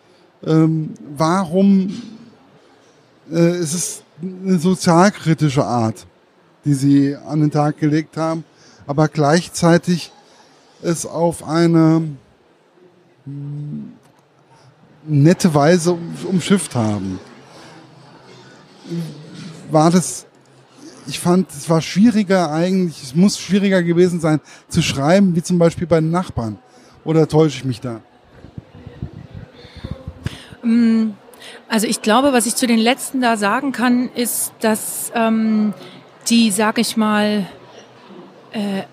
ähm, 0.46 0.94
warum 1.16 1.94
äh, 3.32 3.60
ist 3.60 3.74
es 3.74 4.04
eine 4.22 4.58
sozialkritische 4.58 5.66
Art, 5.66 6.08
die 6.66 6.74
sie 6.74 7.16
an 7.16 7.42
den 7.42 7.52
Tag 7.52 7.78
gelegt 7.78 8.18
haben, 8.18 8.46
aber 8.88 9.08
gleichzeitig 9.08 10.12
es 10.82 11.06
auf 11.06 11.46
eine 11.46 12.10
hm, 13.26 13.94
nette 15.06 15.54
Weise 15.54 15.98
umschifft 16.30 16.76
haben. 16.76 17.20
War 19.72 19.92
das, 19.92 20.26
ich 21.08 21.20
fand, 21.20 21.50
es 21.50 21.70
war 21.70 21.82
schwieriger 21.82 22.52
eigentlich, 22.52 23.02
es 23.04 23.16
muss 23.16 23.40
schwieriger 23.40 23.84
gewesen 23.84 24.20
sein 24.20 24.40
zu 24.68 24.82
schreiben, 24.82 25.36
wie 25.36 25.44
zum 25.44 25.60
Beispiel 25.60 25.88
bei 25.88 26.00
den 26.00 26.12
Nachbarn. 26.12 26.60
Oder 27.04 27.28
täusche 27.28 27.58
ich 27.58 27.66
mich 27.66 27.82
da? 27.82 28.02
Hm, 30.62 31.14
also 31.68 31.88
ich 31.88 32.02
glaube, 32.02 32.34
was 32.34 32.46
ich 32.46 32.56
zu 32.56 32.68
den 32.68 32.80
letzten 32.80 33.22
da 33.22 33.36
sagen 33.36 33.72
kann, 33.72 34.10
ist, 34.16 34.54
dass 34.62 35.12
ähm, 35.14 35.74
die, 36.30 36.52
sag 36.52 36.78
ich 36.78 36.96
mal, 36.96 37.46
äh, 38.52 38.84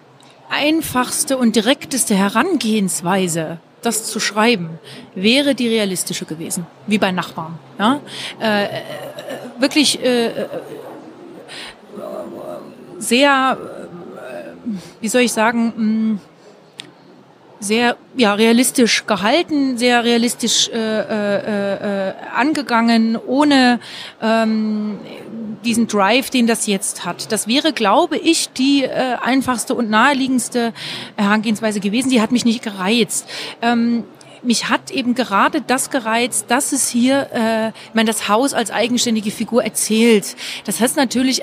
einfachste 0.49 1.39
und 1.39 1.55
direkteste 1.55 2.15
Herangehensweise, 2.15 3.59
das 3.83 4.05
zu 4.07 4.19
schreiben, 4.19 4.79
wäre 5.15 5.55
die 5.55 5.69
realistische 5.69 6.25
gewesen, 6.25 6.67
wie 6.87 6.99
bei 6.99 7.13
Nachbarn. 7.13 7.59
Ja? 7.79 8.01
Äh 8.41 8.69
wirklich 9.61 10.03
äh, 10.03 10.27
äh, 10.27 10.47
sehr, 12.99 13.57
äh, 14.17 14.69
wie 15.01 15.09
soll 15.09 15.23
ich 15.23 15.33
sagen, 15.33 15.73
mm, 15.77 16.21
sehr 17.61 17.97
ja, 18.17 18.35
realistisch 18.35 19.07
gehalten, 19.07 19.77
sehr 19.77 20.03
realistisch 20.03 20.69
äh, 20.71 20.79
äh, 20.79 22.09
äh, 22.09 22.15
angegangen, 22.35 23.17
ohne 23.17 23.81
ähm, 24.23 24.99
diesen 25.65 25.87
Drive, 25.87 26.31
den 26.31 26.47
das 26.47 26.67
jetzt 26.67 27.05
hat. 27.05 27.31
Das 27.31 27.47
wäre, 27.47 27.75
glaube 27.75 28.17
ich, 28.17 28.51
die 28.55 28.85
äh, 28.85 29.17
einfachste 29.23 29.75
und 29.75 29.91
naheliegendste 29.91 30.73
Herangehensweise 31.17 31.81
gewesen. 31.81 32.09
Die 32.09 32.23
hat 32.23 32.33
mich 32.33 32.47
nicht 32.47 32.63
gereizt. 32.63 33.29
Ähm, 33.61 34.05
mich 34.43 34.69
hat 34.69 34.91
eben 34.91 35.15
gerade 35.15 35.61
das 35.61 35.91
gereizt, 35.91 36.47
dass 36.49 36.73
es 36.73 36.89
hier, 36.89 37.29
äh, 37.33 37.69
ich 37.69 37.95
meine, 37.95 38.07
das 38.07 38.29
Haus 38.29 38.55
als 38.55 38.71
eigenständige 38.71 39.31
Figur 39.31 39.65
erzählt. 39.65 40.37
Das 40.65 40.81
heißt 40.81 40.97
natürlich 40.97 41.43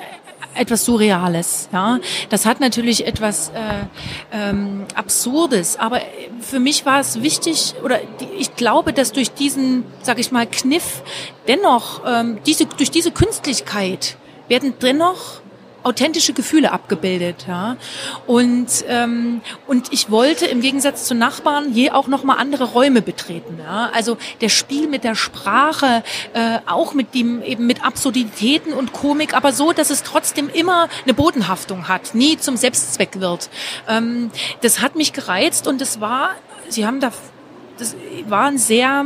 etwas 0.55 0.85
Surreales. 0.85 1.69
Ja, 1.71 1.99
das 2.29 2.45
hat 2.45 2.59
natürlich 2.59 3.05
etwas 3.05 3.49
äh, 3.49 3.85
ähm, 4.31 4.85
Absurdes. 4.95 5.77
Aber 5.77 6.01
für 6.41 6.59
mich 6.59 6.85
war 6.85 6.99
es 6.99 7.21
wichtig, 7.21 7.75
oder 7.83 7.99
ich 8.37 8.55
glaube, 8.55 8.93
dass 8.93 9.11
durch 9.11 9.31
diesen, 9.31 9.83
sag 10.01 10.19
ich 10.19 10.31
mal, 10.31 10.47
Kniff 10.47 11.03
dennoch 11.47 12.01
ähm, 12.05 12.39
diese 12.45 12.65
durch 12.65 12.91
diese 12.91 13.11
Künstlichkeit 13.11 14.17
werden 14.47 14.73
dennoch 14.81 15.41
authentische 15.87 16.33
Gefühle 16.33 16.71
abgebildet, 16.71 17.45
ja. 17.47 17.77
Und 18.25 18.67
ähm, 18.87 19.41
und 19.67 19.93
ich 19.93 20.11
wollte 20.11 20.45
im 20.45 20.61
Gegensatz 20.61 21.05
zu 21.05 21.15
Nachbarn 21.15 21.73
je 21.73 21.91
auch 21.91 22.07
noch 22.07 22.23
mal 22.23 22.35
andere 22.35 22.65
Räume 22.65 23.01
betreten, 23.01 23.59
ja. 23.63 23.89
Also 23.93 24.17
der 24.41 24.49
Spiel 24.49 24.87
mit 24.87 25.03
der 25.03 25.15
Sprache, 25.15 26.03
äh, 26.33 26.59
auch 26.65 26.93
mit 26.93 27.15
dem 27.15 27.41
eben 27.41 27.65
mit 27.65 27.85
Absurditäten 27.85 28.73
und 28.73 28.91
Komik, 28.91 29.33
aber 29.33 29.53
so, 29.53 29.71
dass 29.71 29.89
es 29.89 30.03
trotzdem 30.03 30.49
immer 30.49 30.89
eine 31.05 31.13
Bodenhaftung 31.13 31.87
hat, 31.87 32.13
nie 32.13 32.37
zum 32.37 32.57
Selbstzweck 32.57 33.19
wird. 33.21 33.49
Ähm, 33.87 34.29
das 34.61 34.81
hat 34.81 34.95
mich 34.95 35.13
gereizt 35.13 35.67
und 35.67 35.81
es 35.81 36.01
war, 36.01 36.31
Sie 36.67 36.85
haben 36.85 36.99
da, 36.99 37.13
das 37.77 37.95
waren 38.27 38.57
sehr 38.57 39.05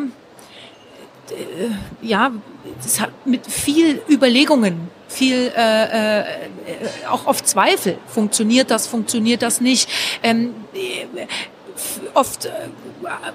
äh, 1.31 1.69
ja, 2.01 2.31
das 2.83 2.99
hat 2.99 3.11
mit 3.25 3.45
viel 3.45 4.01
Überlegungen 4.09 4.89
viel 5.11 5.51
äh, 5.55 6.19
äh, 6.19 6.23
auch 7.09 7.27
auf 7.27 7.43
Zweifel. 7.43 7.97
Funktioniert 8.07 8.71
das, 8.71 8.87
funktioniert 8.87 9.41
das 9.41 9.61
nicht? 9.61 9.89
Ähm, 10.23 10.53
äh, 10.73 11.27
oft 12.13 12.45
äh, 12.45 12.49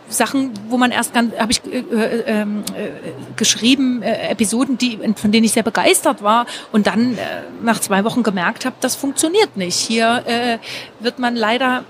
Sachen, 0.09 0.52
wo 0.68 0.76
man 0.76 0.90
erst 0.90 1.12
ganz, 1.12 1.35
habe 1.37 1.52
ich 1.52 1.64
äh, 1.64 1.78
äh, 1.78 2.23
ähm, 2.26 2.62
äh, 2.75 2.88
geschrieben, 3.37 4.02
äh, 4.02 4.28
Episoden, 4.30 4.78
die, 4.78 4.99
von 5.16 5.33
denen 5.33 5.45
ich 5.45 5.52
sehr 5.52 5.62
begeistert 5.62 6.23
war 6.23 6.47
und 6.73 6.87
dann 6.87 7.18
äh, 7.18 7.42
nach 7.62 7.80
zwei 7.80 8.04
Wochen 8.04 8.23
gemerkt 8.23 8.64
habe, 8.64 8.76
das 8.80 8.95
funktioniert 8.95 9.56
nicht. 9.56 9.76
Hier 9.76 10.23
äh, 10.26 10.59
wird 11.00 11.18
man 11.18 11.37
leider 11.37 11.85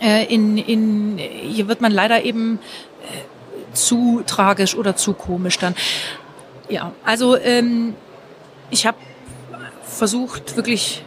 äh, 0.00 0.32
in, 0.32 0.58
in, 0.58 1.18
hier 1.18 1.68
wird 1.68 1.80
man 1.80 1.92
leider 1.92 2.24
eben 2.24 2.58
äh, 3.02 3.74
zu 3.74 4.22
tragisch 4.26 4.76
oder 4.76 4.96
zu 4.96 5.12
komisch 5.12 5.58
dann. 5.58 5.74
Ja, 6.68 6.92
also 7.04 7.36
ähm, 7.36 7.94
ich 8.70 8.86
habe 8.86 8.98
versucht, 9.82 10.56
wirklich 10.56 11.04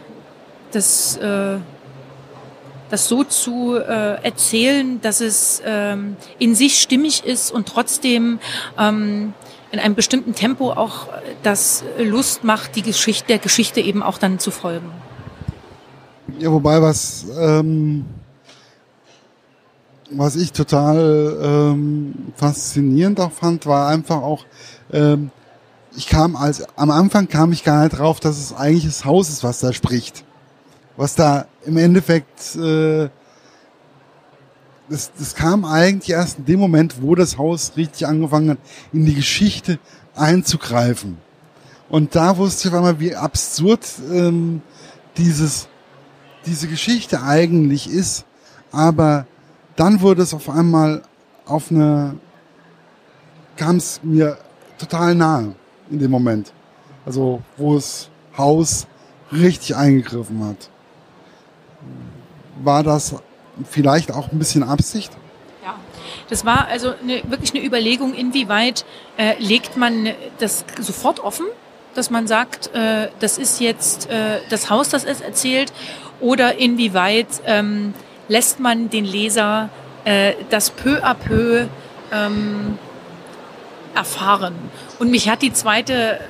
das, 0.72 1.16
äh, 1.16 1.58
das 2.90 3.08
so 3.08 3.24
zu 3.24 3.76
äh, 3.76 4.22
erzählen, 4.22 5.00
dass 5.00 5.20
es 5.20 5.62
ähm, 5.64 6.16
in 6.38 6.54
sich 6.54 6.80
stimmig 6.80 7.24
ist 7.24 7.50
und 7.50 7.68
trotzdem 7.68 8.38
ähm, 8.78 9.34
in 9.70 9.78
einem 9.78 9.94
bestimmten 9.94 10.34
Tempo 10.34 10.72
auch 10.72 11.08
das 11.42 11.82
Lust 11.98 12.44
macht, 12.44 12.76
die 12.76 12.82
Geschichte, 12.82 13.26
der 13.28 13.38
Geschichte 13.38 13.80
eben 13.80 14.02
auch 14.02 14.18
dann 14.18 14.38
zu 14.38 14.50
folgen. 14.50 14.90
Ja, 16.38 16.52
wobei 16.52 16.82
was, 16.82 17.26
ähm, 17.38 18.04
was 20.10 20.36
ich 20.36 20.52
total 20.52 21.38
ähm, 21.42 22.32
faszinierend 22.36 23.20
auch 23.20 23.32
fand, 23.32 23.64
war 23.66 23.88
einfach 23.88 24.16
auch, 24.16 24.44
ähm, 24.92 25.30
ich 25.96 26.06
kam 26.06 26.36
als, 26.36 26.64
am 26.76 26.90
Anfang 26.90 27.28
kam 27.28 27.52
ich 27.52 27.64
gar 27.64 27.84
nicht 27.84 27.98
drauf, 27.98 28.20
dass 28.20 28.38
es 28.38 28.54
eigentlich 28.54 28.84
das 28.84 29.04
Haus 29.04 29.28
ist, 29.28 29.44
was 29.44 29.60
da 29.60 29.72
spricht. 29.72 30.24
Was 30.96 31.14
da 31.14 31.46
im 31.64 31.76
Endeffekt, 31.76 32.56
äh, 32.56 33.08
das, 34.88 35.12
das 35.18 35.34
kam 35.34 35.64
eigentlich 35.64 36.10
erst 36.10 36.38
in 36.38 36.44
dem 36.46 36.60
Moment, 36.60 37.02
wo 37.02 37.14
das 37.14 37.38
Haus 37.38 37.72
richtig 37.76 38.06
angefangen 38.06 38.50
hat, 38.50 38.58
in 38.92 39.06
die 39.06 39.14
Geschichte 39.14 39.78
einzugreifen. 40.14 41.18
Und 41.88 42.14
da 42.14 42.36
wusste 42.36 42.68
ich 42.68 42.74
auf 42.74 42.78
einmal, 42.78 43.00
wie 43.00 43.14
absurd 43.14 43.86
ähm, 44.10 44.62
dieses, 45.16 45.68
diese 46.46 46.68
Geschichte 46.68 47.22
eigentlich 47.22 47.88
ist. 47.88 48.24
Aber 48.70 49.26
dann 49.76 50.00
wurde 50.00 50.22
es 50.22 50.32
auf 50.32 50.48
einmal 50.48 51.02
auf 51.44 51.70
eine, 51.70 52.18
kam 53.56 53.76
es 53.76 54.00
mir 54.02 54.38
total 54.78 55.14
nahe 55.14 55.54
in 55.92 55.98
dem 55.98 56.10
Moment. 56.10 56.52
Also 57.06 57.42
wo 57.56 57.74
das 57.74 58.08
Haus 58.36 58.86
richtig 59.32 59.76
eingegriffen 59.76 60.44
hat. 60.44 60.70
War 62.62 62.82
das 62.82 63.14
vielleicht 63.68 64.12
auch 64.12 64.32
ein 64.32 64.38
bisschen 64.38 64.62
Absicht? 64.62 65.12
Ja, 65.64 65.74
das 66.28 66.44
war 66.44 66.66
also 66.68 66.94
eine, 67.02 67.22
wirklich 67.28 67.54
eine 67.54 67.64
Überlegung, 67.64 68.14
inwieweit 68.14 68.84
äh, 69.16 69.34
legt 69.38 69.76
man 69.76 70.08
das 70.38 70.64
sofort 70.80 71.20
offen, 71.20 71.46
dass 71.94 72.10
man 72.10 72.26
sagt, 72.26 72.74
äh, 72.74 73.08
das 73.20 73.38
ist 73.38 73.60
jetzt 73.60 74.08
äh, 74.08 74.38
das 74.48 74.70
Haus, 74.70 74.88
das 74.90 75.04
es 75.04 75.20
erzählt, 75.20 75.72
oder 76.20 76.58
inwieweit 76.58 77.26
ähm, 77.46 77.94
lässt 78.28 78.60
man 78.60 78.90
den 78.90 79.04
Leser 79.04 79.68
äh, 80.04 80.34
das 80.50 80.70
peu 80.70 81.02
à 81.02 81.14
peu 81.14 81.66
ähm, 82.12 82.78
erfahren. 83.94 84.54
Und 84.98 85.10
mich 85.10 85.28
hat 85.28 85.42
die 85.42 85.52
zweite 85.52 86.20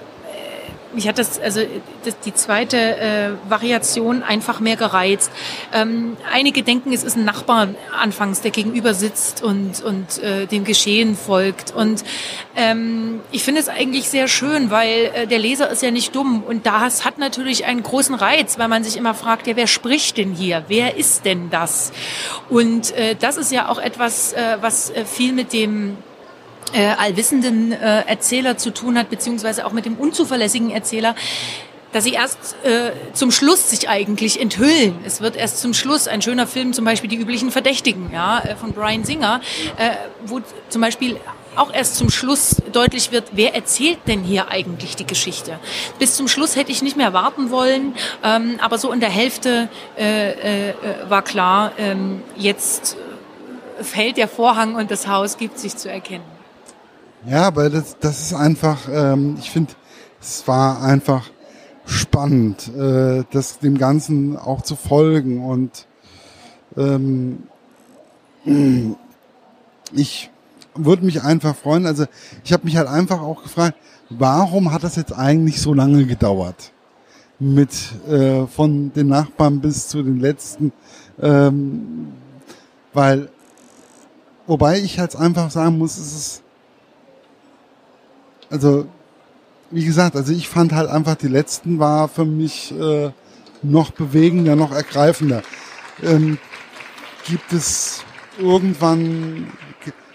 mich 0.95 1.09
hat 1.09 1.19
das, 1.19 1.39
also 1.41 1.61
das, 2.05 2.19
die 2.21 2.35
zweite 2.35 2.77
äh, 2.77 3.31
Variation 3.49 4.23
einfach 4.23 4.61
mehr 4.61 4.77
gereizt. 4.77 5.31
Ähm, 5.73 6.17
einige 6.33 6.63
denken, 6.63 6.93
es 6.93 7.05
ist 7.05 7.17
ein 7.17 7.25
Nachbar 7.25 7.69
anfangs, 7.99 8.41
der 8.41 8.51
gegenüber 8.51 8.95
sitzt 8.95 9.43
und, 9.43 9.83
und 9.83 10.19
äh, 10.23 10.47
dem 10.47 10.65
Geschehen 10.65 11.17
folgt. 11.17 11.73
Und 11.73 12.05
ähm, 12.57 13.21
ich 13.31 13.45
finde 13.45 13.61
es 13.61 13.69
eigentlich 13.69 14.09
sehr 14.09 14.29
schön, 14.29 14.71
weil 14.71 15.11
äh, 15.15 15.27
der 15.27 15.39
Leser 15.39 15.71
ist 15.71 15.83
ja 15.83 15.91
nicht 15.91 16.15
dumm. 16.15 16.43
Und 16.43 16.67
das 16.67 17.05
hat 17.05 17.19
natürlich 17.19 17.65
einen 17.65 17.83
großen 17.83 18.15
Reiz, 18.15 18.59
weil 18.59 18.69
man 18.69 18.85
sich 18.85 18.97
immer 18.97 19.15
fragt, 19.15 19.47
ja, 19.47 19.57
wer 19.57 19.67
spricht 19.67 20.19
denn 20.19 20.33
hier? 20.33 20.65
Wer 20.69 20.97
ist 20.97 21.25
denn 21.25 21.51
das? 21.51 21.93
Und 22.49 22.93
äh, 22.93 23.17
das 23.19 23.37
ist 23.37 23.53
ja 23.53 23.69
auch 23.69 23.79
etwas, 23.79 24.33
äh, 24.33 24.59
was 24.61 24.91
äh, 24.91 25.05
viel 25.05 25.33
mit 25.33 25.53
dem 25.53 25.97
äh, 26.73 26.87
allwissenden 26.99 27.73
äh, 27.73 28.03
Erzähler 28.07 28.57
zu 28.57 28.73
tun 28.73 28.99
hat, 28.99 29.11
beziehungsweise 29.11 29.67
auch 29.67 29.73
mit 29.73 29.85
dem 29.85 29.97
unzuverlässigen 29.97 30.71
Erzähler, 30.71 31.15
dass 31.93 32.05
sie 32.05 32.13
erst 32.13 32.57
äh, 32.65 32.93
zum 33.13 33.31
Schluss 33.31 33.71
sich 33.71 33.89
eigentlich 33.89 34.41
enthüllen. 34.41 34.97
Es 35.05 35.21
wird 35.21 35.37
erst 35.37 35.61
zum 35.61 35.75
Schluss 35.75 36.09
ein 36.09 36.23
schöner 36.23 36.47
Film, 36.47 36.73
zum 36.73 36.85
Beispiel 36.85 37.11
Die 37.11 37.17
üblichen 37.17 37.51
Verdächtigen, 37.51 38.11
ja, 38.13 38.41
äh, 38.41 38.57
von 38.57 38.73
Brian 38.73 39.05
Singer, 39.05 39.41
äh, 39.77 39.91
wo 40.25 40.41
zum 40.69 40.81
Beispiel 40.81 41.21
auch 41.55 41.73
erst 41.73 41.97
zum 41.97 42.09
Schluss 42.11 42.57
deutlich 42.73 43.13
wird, 43.13 43.33
wer 43.33 43.55
erzählt 43.55 43.99
denn 44.07 44.23
hier 44.23 44.49
eigentlich 44.51 44.97
die 44.97 45.07
Geschichte. 45.07 45.59
Bis 45.99 46.17
zum 46.17 46.29
Schluss 46.29 46.57
hätte 46.57 46.73
ich 46.73 46.81
nicht 46.81 46.97
mehr 46.97 47.13
warten 47.13 47.51
wollen, 47.51 47.95
ähm, 48.25 48.59
aber 48.63 48.79
so 48.79 48.91
in 48.91 49.01
der 49.01 49.11
Hälfte 49.11 49.69
äh, 49.99 50.71
äh, 50.71 50.75
war 51.09 51.21
klar, 51.21 51.73
ähm, 51.77 52.23
jetzt 52.37 52.97
fällt 53.83 54.17
der 54.17 54.29
Vorhang 54.29 54.77
und 54.77 54.91
das 54.91 55.07
Haus 55.07 55.37
gibt 55.37 55.59
sich 55.59 55.77
zu 55.77 55.91
erkennen. 55.91 56.25
Ja, 57.27 57.45
aber 57.45 57.71
das, 57.71 57.97
das 58.01 58.21
ist 58.21 58.35
einfach, 58.35 58.89
ähm, 58.91 59.37
ich 59.39 59.51
finde, 59.51 59.73
es 60.21 60.47
war 60.49 60.83
einfach 60.83 61.31
spannend, 61.87 62.69
äh, 62.77 63.23
das 63.31 63.61
dem 63.61 63.79
Ganzen 63.79 64.37
auch 64.37 64.63
zu 64.63 64.75
folgen 64.75 65.45
und 65.45 65.87
ähm, 66.77 67.45
ich 69.93 70.31
würde 70.75 71.05
mich 71.05 71.23
einfach 71.23 71.55
freuen. 71.55 71.87
Also 71.87 72.07
ich 72.45 72.53
habe 72.53 72.65
mich 72.65 72.77
halt 72.77 72.89
einfach 72.89 73.21
auch 73.21 73.43
gefragt, 73.43 73.77
warum 74.11 74.73
hat 74.73 74.83
das 74.83 74.97
jetzt 74.97 75.13
eigentlich 75.13 75.61
so 75.61 75.75
lange 75.75 76.07
gedauert? 76.07 76.73
Mit 77.39 77.71
äh, 78.09 78.47
von 78.47 78.93
den 78.93 79.09
Nachbarn 79.09 79.61
bis 79.61 79.89
zu 79.89 80.03
den 80.03 80.21
letzten, 80.21 80.73
ähm, 81.21 82.13
weil 82.93 83.31
wobei 84.47 84.79
ich 84.81 84.99
halt 84.99 85.17
einfach 85.17 85.51
sagen 85.51 85.79
muss, 85.79 85.99
es 85.99 86.15
ist 86.15 86.42
also 88.53 88.87
wie 89.71 89.85
gesagt, 89.85 90.15
also 90.15 90.33
ich 90.33 90.49
fand 90.49 90.73
halt 90.73 90.91
einfach 90.91 91.17
die 91.17 91.29
letzten 91.29 91.79
war 91.79 92.09
für 92.09 92.27
mich 92.27 92.79
äh, 92.79 93.11
noch 93.63 93.91
bewegender, 93.91 94.55
noch 94.55 94.71
ergreifender. 94.71 95.43
Ähm, 96.03 96.39
gibt 97.27 97.53
es 97.53 98.05
irgendwann, 98.39 99.49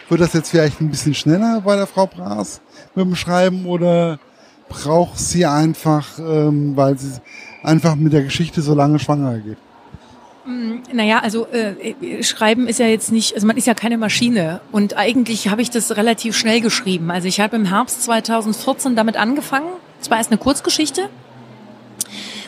wird 0.10 0.22
das 0.22 0.34
jetzt 0.34 0.52
vielleicht 0.52 0.80
ein 0.80 0.92
bisschen 0.92 1.16
schneller 1.16 1.62
bei 1.62 1.76
der 1.76 1.88
Frau 1.88 2.06
Braas 2.06 2.62
mit 2.94 3.06
dem 3.06 3.16
Schreiben 3.16 3.66
oder 3.66 4.20
braucht 4.70 5.18
sie 5.18 5.46
einfach, 5.46 6.20
ähm, 6.20 6.76
weil 6.76 6.98
sie 7.00 7.14
einfach 7.64 7.96
mit 7.96 8.14
der 8.14 8.24
Geschichte 8.24 8.62
so 8.62 8.76
lange 8.76 9.00
schwanger 9.00 9.40
geht? 9.40 9.58
Mm, 10.48 10.84
naja, 10.94 11.20
also 11.20 11.46
äh, 11.48 12.24
Schreiben 12.24 12.68
ist 12.68 12.80
ja 12.80 12.88
jetzt 12.88 13.12
nicht, 13.12 13.36
also 13.36 13.46
man 13.46 13.58
ist 13.58 13.68
ja 13.68 13.74
keine 13.74 13.98
Maschine 13.98 14.62
und 14.72 14.96
eigentlich 14.96 15.50
habe 15.50 15.62
ich 15.62 15.70
das 15.70 15.98
relativ 15.98 16.38
schnell 16.38 16.62
geschrieben. 16.62 17.12
Also 17.12 17.28
ich 17.28 17.42
habe 17.42 17.58
im 17.58 17.66
Herbst 17.66 18.04
2014 18.04 18.96
damit 18.96 19.18
angefangen. 19.18 19.68
Es 20.00 20.10
war 20.10 20.18
erst 20.18 20.32
eine 20.32 20.38
Kurzgeschichte 20.38 21.10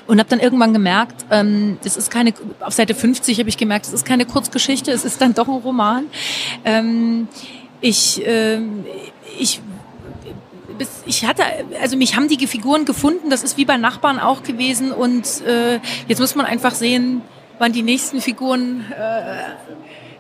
und 0.08 0.18
habe 0.20 0.30
dann 0.30 0.40
irgendwann 0.40 0.72
gemerkt, 0.72 1.26
ähm, 1.30 1.78
das 1.84 1.98
ist 1.98 2.10
keine, 2.10 2.34
auf 2.62 2.74
Seite 2.74 2.96
50 2.96 3.38
habe 3.38 3.50
ich 3.50 3.58
gemerkt, 3.58 3.86
es 3.86 3.94
ist 3.94 4.06
keine 4.06 4.26
Kurzgeschichte, 4.26 4.92
es 4.92 5.04
ist 5.04 5.20
dann 5.20 5.34
doch 5.34 5.50
ein 5.50 5.56
Roman. 5.56 6.06
Ähm, 6.64 7.28
ich, 7.82 8.26
äh, 8.26 8.62
ich 9.38 9.60
bis 10.78 11.04
ich 11.06 11.26
hatte, 11.26 11.44
also 11.82 11.98
mich 11.98 12.16
haben 12.16 12.30
die 12.30 12.48
Figuren 12.48 12.86
gefunden, 12.86 13.30
das 13.30 13.44
ist 13.44 13.58
wie 13.58 13.66
bei 13.66 13.76
Nachbarn 13.76 14.20
auch 14.20 14.44
gewesen 14.44 14.94
und 14.94 15.42
äh, 15.46 15.82
jetzt 16.08 16.20
muss 16.20 16.36
man 16.36 16.46
einfach 16.46 16.74
sehen, 16.74 17.22
wann 17.60 17.72
die 17.72 17.84
nächsten 17.84 18.22
Figuren 18.22 18.86
äh, 18.92 19.44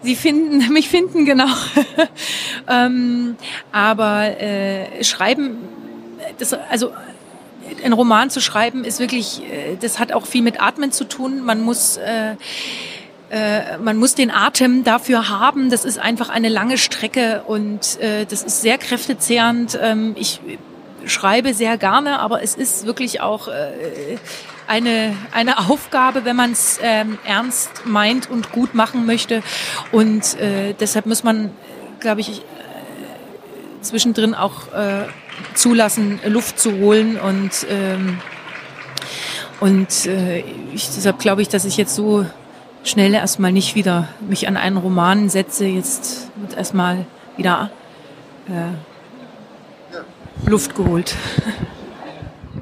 sie 0.02 0.15
finden, 0.15 0.71
mich 0.73 0.89
finden, 0.89 1.25
genau. 1.25 1.47
ähm, 2.67 3.36
aber 3.71 4.39
äh, 4.39 5.04
schreiben, 5.04 5.58
das, 6.38 6.54
also 6.54 6.91
ein 7.84 7.93
Roman 7.93 8.30
zu 8.30 8.41
schreiben 8.41 8.84
ist 8.84 8.99
wirklich, 8.99 9.41
äh, 9.43 9.75
das 9.80 9.99
hat 9.99 10.12
auch 10.12 10.25
viel 10.25 10.41
mit 10.41 10.62
Atmen 10.62 10.91
zu 10.91 11.06
tun. 11.06 11.43
Man 11.43 11.62
muss 11.62 11.97
äh, 11.97 12.36
äh, 13.32 13.78
man 13.78 13.97
muss 13.97 14.15
den 14.15 14.32
Atem 14.32 14.84
dafür 14.84 15.30
haben. 15.30 15.69
Das 15.69 15.86
ist 15.86 15.99
einfach 15.99 16.30
eine 16.30 16.49
lange 16.49 16.78
Strecke 16.78 17.43
und 17.45 17.99
äh, 17.99 18.25
das 18.25 18.41
ist 18.41 18.62
sehr 18.62 18.78
kräftezehrend. 18.78 19.78
Ähm, 19.82 20.15
ich 20.17 20.39
schreibe 21.10 21.54
sehr 21.54 21.78
gerne, 21.78 22.19
aber 22.19 22.43
es 22.43 22.56
ist 22.56 22.86
wirklich 22.86 23.22
auch 23.22 23.48
äh, 23.48 24.17
eine, 24.67 25.15
eine 25.32 25.58
Aufgabe, 25.69 26.26
wenn 26.26 26.36
man 26.36 26.52
es 26.52 26.80
ähm, 26.82 27.17
ernst 27.26 27.86
meint 27.86 28.30
und 28.30 28.52
gut 28.52 28.76
machen 28.76 29.06
möchte. 29.06 29.41
Und 29.91 30.39
äh, 30.39 30.74
deshalb 30.80 31.06
muss 31.06 31.24
man, 31.24 31.52
glaube 32.00 32.22
ich, 32.22 32.39
äh, 32.39 32.43
zwischendrin 33.82 34.36
auch 34.36 34.72
äh, 34.74 35.06
zulassen, 35.56 36.19
Luft 36.26 36.60
zu 36.60 36.78
holen 36.78 37.17
und 37.17 37.65
ähm, 37.69 38.19
und 39.60 40.06
äh, 40.06 40.39
ich, 40.74 40.86
deshalb 40.86 41.19
glaube 41.19 41.41
ich, 41.41 41.50
dass 41.50 41.65
ich 41.65 41.76
jetzt 41.76 41.93
so 41.93 42.26
schnell 42.84 43.13
erstmal 43.13 43.52
nicht 43.52 43.76
wieder 43.76 44.08
mich 44.22 44.48
an 44.48 44.56
einen 44.56 44.78
Roman 44.78 45.30
setze. 45.30 45.65
Jetzt 45.65 46.30
wird 46.36 46.56
erstmal 46.56 47.06
wieder 47.36 47.69
äh, 48.48 48.74
Luft 50.45 50.75
geholt. 50.75 51.15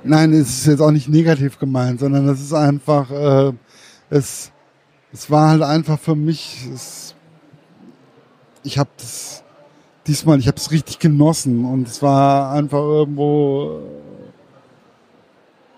Nein, 0.04 0.34
es 0.34 0.50
ist 0.50 0.68
jetzt 0.68 0.82
auch 0.82 0.92
nicht 0.92 1.10
negativ 1.10 1.60
gemeint, 1.60 2.00
sondern 2.00 2.28
es 2.30 2.42
ist 2.42 2.54
einfach, 2.54 3.12
äh, 3.12 3.54
es, 4.10 4.52
es 5.12 5.30
war 5.30 5.50
halt 5.50 5.62
einfach 5.62 6.00
für 6.00 6.16
mich, 6.16 6.68
es, 6.74 7.16
ich 8.64 8.78
habe 8.78 8.90
das 8.98 9.44
diesmal, 10.08 10.40
ich 10.40 10.48
habe 10.48 10.58
es 10.58 10.72
richtig 10.72 11.00
genossen 11.00 11.66
und 11.66 11.88
es 11.88 12.02
war 12.02 12.52
einfach 12.52 12.80
irgendwo, 12.80 13.82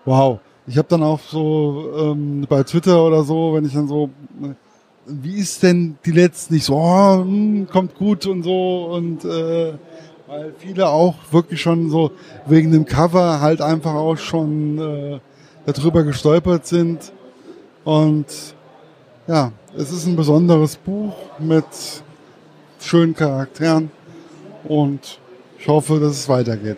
wow. 0.05 0.39
Ich 0.67 0.77
habe 0.77 0.88
dann 0.88 1.01
auch 1.01 1.19
so 1.19 1.91
ähm, 1.97 2.45
bei 2.47 2.62
Twitter 2.62 3.03
oder 3.03 3.23
so, 3.23 3.55
wenn 3.55 3.65
ich 3.65 3.73
dann 3.73 3.88
so, 3.88 4.12
wie 5.07 5.38
ist 5.38 5.63
denn 5.63 5.97
die 6.05 6.12
letzten? 6.12 6.53
Ich 6.53 6.65
so, 6.65 6.75
oh, 6.75 7.17
mh, 7.17 7.23
hm, 7.23 7.67
kommt 7.67 7.95
gut 7.95 8.27
und 8.27 8.43
so 8.43 8.85
und 8.93 9.25
äh, 9.25 9.73
weil 10.29 10.53
viele 10.59 10.87
auch 10.87 11.15
wirklich 11.31 11.59
schon 11.59 11.89
so 11.89 12.11
wegen 12.45 12.71
dem 12.71 12.85
Cover 12.85 13.41
halt 13.41 13.61
einfach 13.61 13.95
auch 13.95 14.17
schon 14.17 14.77
äh, 14.77 15.19
darüber 15.65 16.03
gestolpert 16.03 16.67
sind. 16.67 17.11
Und 17.83 18.27
ja, 19.27 19.51
es 19.75 19.91
ist 19.91 20.05
ein 20.05 20.15
besonderes 20.15 20.75
Buch 20.75 21.15
mit 21.39 21.65
schönen 22.79 23.15
Charakteren 23.15 23.89
und 24.65 25.19
ich 25.57 25.67
hoffe, 25.67 25.99
dass 25.99 26.11
es 26.11 26.29
weitergeht. 26.29 26.77